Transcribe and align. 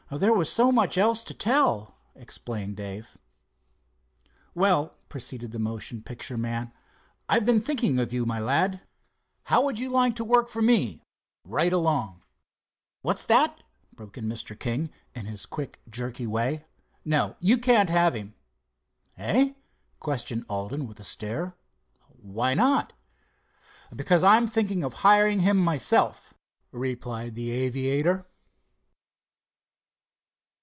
"There 0.19 0.33
was 0.33 0.51
so 0.51 0.73
much 0.73 0.97
else 0.97 1.23
to 1.23 1.33
tell," 1.33 1.95
explained 2.15 2.75
Dave. 2.75 3.17
"Well," 4.53 4.93
proceeded 5.07 5.53
the 5.53 5.59
motion 5.59 6.01
picture 6.03 6.35
man, 6.35 6.73
"I've 7.29 7.45
been 7.45 7.61
thinking 7.61 7.97
of 7.97 8.11
you, 8.11 8.25
my 8.25 8.37
lad. 8.37 8.81
How 9.45 9.63
would 9.63 9.79
you 9.79 9.89
like 9.89 10.17
to 10.17 10.25
work 10.25 10.49
for 10.49 10.61
me 10.61 11.01
right 11.45 11.71
along?" 11.71 12.23
"What's 13.03 13.25
that?" 13.27 13.63
broke 13.93 14.17
in 14.17 14.25
Mr. 14.25 14.59
King, 14.59 14.91
in 15.15 15.27
his 15.27 15.45
quick, 15.45 15.79
jerky 15.87 16.27
way. 16.27 16.65
"No, 17.05 17.37
you 17.39 17.57
can't 17.57 17.89
have 17.89 18.13
him." 18.13 18.35
"Eh?" 19.17 19.53
questioned 20.01 20.45
Alden, 20.49 20.87
with 20.89 20.99
a 20.99 21.05
stare, 21.05 21.55
"why 22.09 22.53
not?" 22.53 22.91
"Because 23.95 24.25
I'm 24.25 24.45
thinking 24.45 24.83
of 24.83 24.91
hiring 25.05 25.39
him 25.39 25.55
myself," 25.55 26.33
replied 26.73 27.35
the 27.35 27.51
aviator. 27.51 28.27